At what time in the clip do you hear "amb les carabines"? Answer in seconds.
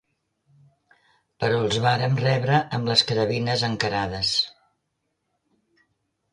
2.79-3.69